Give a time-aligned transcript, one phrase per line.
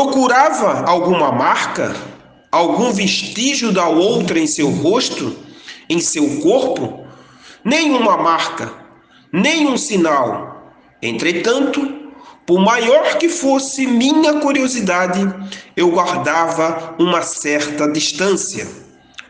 [0.00, 1.94] Procurava alguma marca,
[2.50, 5.36] algum vestígio da outra em seu rosto,
[5.90, 7.04] em seu corpo?
[7.62, 8.72] Nenhuma marca,
[9.30, 10.72] nenhum sinal.
[11.02, 11.86] Entretanto,
[12.46, 15.20] por maior que fosse minha curiosidade,
[15.76, 18.66] eu guardava uma certa distância.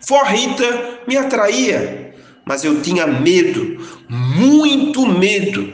[0.06, 2.14] Forrita me atraía,
[2.44, 3.76] mas eu tinha medo,
[4.08, 5.68] muito medo.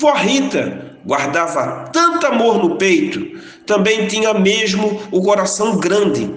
[0.00, 6.32] Forrita guardava tanto amor no peito, também tinha mesmo o coração grande.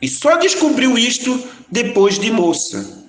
[0.00, 3.06] E só descobriu isto depois de moça.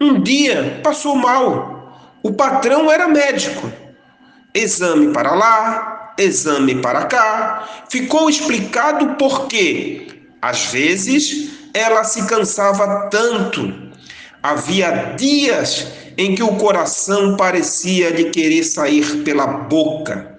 [0.00, 2.14] Um dia passou mal.
[2.22, 3.70] O patrão era médico.
[4.52, 7.68] Exame para lá, exame para cá.
[7.88, 10.06] Ficou explicado por quê.
[10.42, 13.72] Às vezes ela se cansava tanto.
[14.42, 15.86] Havia dias
[16.16, 20.38] em que o coração parecia lhe querer sair pela boca.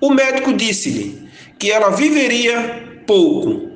[0.00, 3.68] O médico disse-lhe que ela viveria pouco.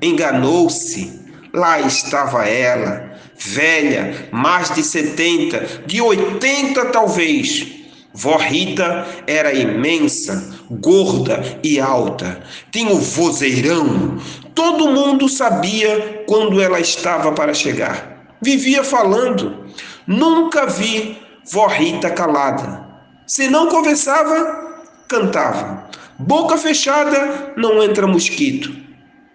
[0.00, 1.18] Enganou-se.
[1.52, 7.66] Lá estava ela, velha, mais de 70, de 80 talvez.
[8.12, 12.40] Vó Rita era imensa, gorda e alta.
[12.70, 14.18] Tinha o vozeirão.
[14.54, 18.36] Todo mundo sabia quando ela estava para chegar.
[18.42, 19.66] Vivia falando.
[20.08, 21.18] Nunca vi
[21.52, 22.82] vó Rita calada.
[23.26, 25.86] Se não conversava, cantava.
[26.18, 28.74] Boca fechada, não entra mosquito.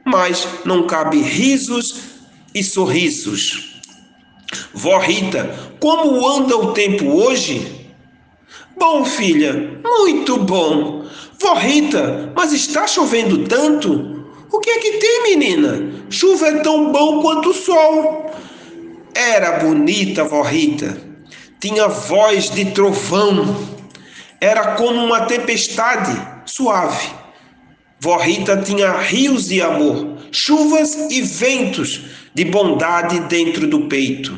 [0.04, 2.02] Mas não cabe risos
[2.56, 3.84] e sorrisos.
[4.74, 7.88] Vó Rita, como anda o tempo hoje?
[8.76, 11.06] Bom, filha, muito bom.
[11.40, 14.26] Vó Rita, mas está chovendo tanto?
[14.52, 15.94] O que é que tem, menina?
[16.10, 18.34] Chuva é tão bom quanto o sol.
[19.16, 20.98] Era bonita, vó Rita.
[21.60, 23.68] Tinha voz de trovão.
[24.42, 27.10] Era como uma tempestade suave.
[28.00, 32.02] Vó Rita tinha rios de amor, chuvas e ventos
[32.34, 34.38] de bondade dentro do peito.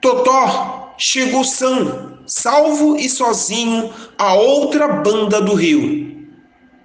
[0.00, 6.28] Totó chegou são, salvo e sozinho a outra banda do rio.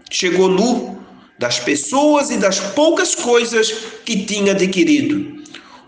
[0.09, 0.98] Chegou nu,
[1.39, 3.71] das pessoas e das poucas coisas
[4.05, 5.39] que tinha adquirido.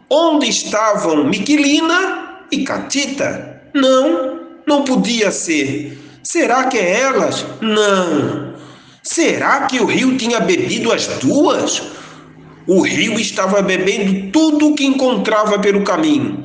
[0.09, 3.61] Onde estavam Miquilina e Catita?
[3.73, 5.99] Não, não podia ser.
[6.23, 7.45] Será que é elas?
[7.61, 8.53] Não.
[9.03, 11.81] Será que o rio tinha bebido as duas?
[12.67, 16.43] O rio estava bebendo tudo o que encontrava pelo caminho: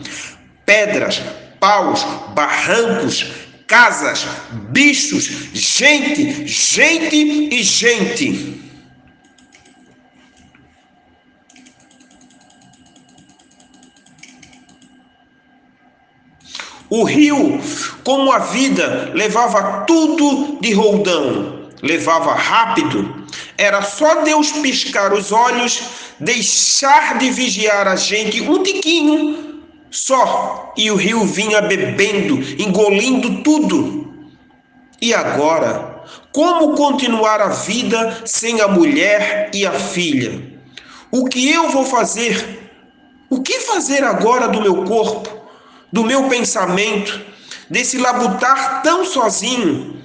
[0.65, 1.23] pedras,
[1.61, 3.27] paus, barrancos,
[3.67, 4.27] casas,
[4.71, 8.66] bichos, gente, gente e gente.
[16.89, 17.61] O rio,
[18.05, 23.27] como a vida, levava tudo de roldão, levava rápido.
[23.59, 25.83] Era só Deus piscar os olhos,
[26.21, 34.15] deixar de vigiar a gente um tiquinho só, e o rio vinha bebendo, engolindo tudo.
[35.01, 40.61] E agora, como continuar a vida sem a mulher e a filha?
[41.11, 42.71] O que eu vou fazer?
[43.29, 45.46] O que fazer agora do meu corpo?
[45.93, 47.21] Do meu pensamento,
[47.71, 50.03] desse labutar tão sozinho,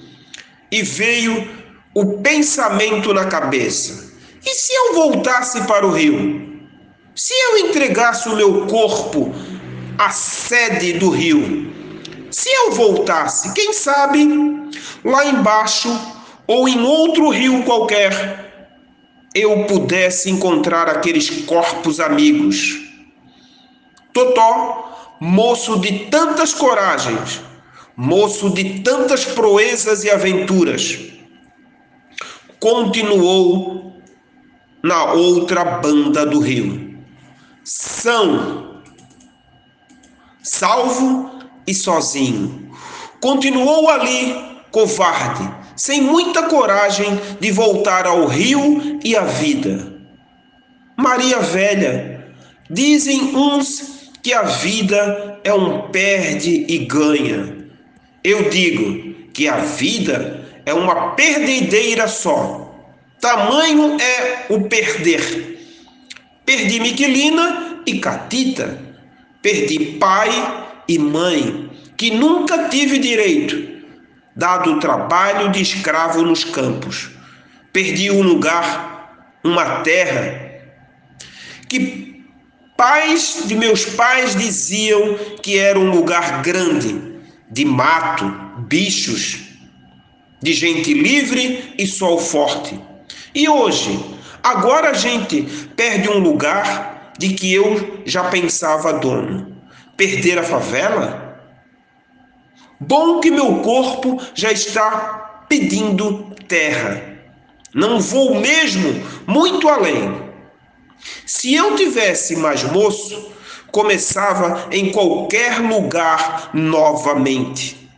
[0.71, 1.49] e veio
[1.93, 4.13] o pensamento na cabeça:
[4.45, 6.49] e se eu voltasse para o rio?
[7.15, 9.33] Se eu entregasse o meu corpo
[9.97, 11.69] à sede do rio?
[12.31, 14.25] Se eu voltasse, quem sabe,
[15.03, 15.89] lá embaixo
[16.47, 18.69] ou em outro rio qualquer,
[19.35, 22.79] eu pudesse encontrar aqueles corpos amigos.
[24.13, 24.90] Totó
[25.21, 27.41] moço de tantas coragens,
[27.95, 30.97] moço de tantas proezas e aventuras,
[32.59, 34.01] continuou
[34.81, 36.97] na outra banda do rio.
[37.63, 38.81] São,
[40.41, 41.29] salvo
[41.67, 42.75] e sozinho.
[43.19, 44.35] Continuou ali,
[44.71, 50.01] covarde, sem muita coragem de voltar ao rio e à vida.
[50.97, 52.33] Maria Velha,
[52.67, 57.57] dizem uns que a vida é um perde e ganha.
[58.23, 62.75] Eu digo que a vida é uma perdedeira só.
[63.19, 65.59] Tamanho é o perder.
[66.45, 68.79] Perdi Miquelina e Catita.
[69.41, 70.29] Perdi pai
[70.87, 73.81] e mãe, que nunca tive direito,
[74.35, 77.09] dado o trabalho de escravo nos campos.
[77.73, 80.51] Perdi um lugar, uma terra,
[81.67, 82.10] que
[82.81, 86.99] pais de meus pais diziam que era um lugar grande,
[87.47, 88.25] de mato,
[88.67, 89.37] bichos.
[90.41, 92.79] de gente livre e sol forte.
[93.35, 94.03] E hoje,
[94.41, 95.43] agora a gente
[95.75, 99.55] perde um lugar de que eu já pensava dono.
[99.95, 101.39] Perder a favela?
[102.79, 106.99] Bom que meu corpo já está pedindo terra.
[107.75, 110.30] Não vou mesmo muito além.
[111.25, 113.31] Se eu tivesse mais moço,
[113.71, 117.89] começava em qualquer lugar novamente.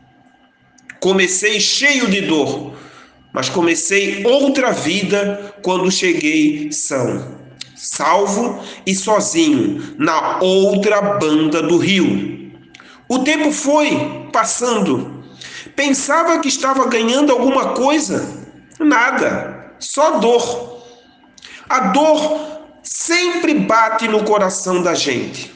[0.99, 2.73] Comecei cheio de dor,
[3.33, 7.37] mas comecei outra vida quando cheguei são,
[7.75, 12.53] salvo e sozinho na outra banda do rio.
[13.09, 15.23] O tempo foi passando.
[15.75, 18.45] Pensava que estava ganhando alguma coisa.
[18.79, 20.81] Nada, só dor.
[21.67, 22.52] A dor
[22.83, 25.51] sempre bate no coração da gente.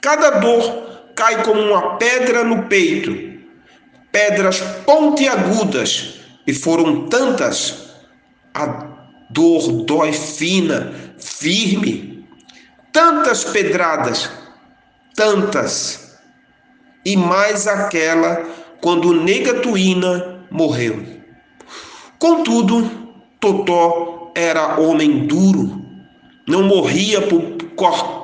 [0.00, 3.12] Cada dor cai como uma pedra no peito,
[4.10, 7.94] pedras pontiagudas, e foram tantas,
[8.52, 8.66] a
[9.30, 12.26] dor dói fina, firme,
[12.92, 14.28] tantas pedradas,
[15.14, 16.18] tantas,
[17.04, 18.44] e mais aquela
[18.80, 21.04] quando Negatuína morreu.
[22.18, 23.02] Contudo,
[23.40, 25.81] Totó era homem duro,
[26.46, 27.42] não morria por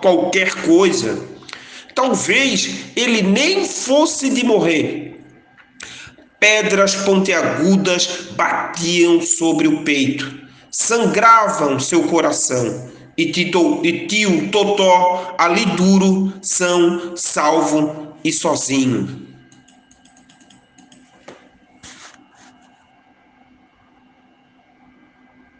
[0.00, 1.26] qualquer coisa.
[1.94, 5.20] Talvez ele nem fosse de morrer.
[6.40, 10.32] Pedras pontiagudas batiam sobre o peito,
[10.70, 12.90] sangravam seu coração.
[13.16, 19.27] E tio, e tio Totó, ali duro, são, salvo e sozinho.